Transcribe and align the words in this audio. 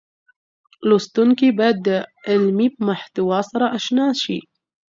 لوستونکي 0.87 1.47
بايد 1.59 1.77
د 1.87 1.89
علمي 2.29 2.67
محتوا 2.87 3.39
سره 3.51 3.65
اشنا 3.77 4.07
شي. 4.21 4.39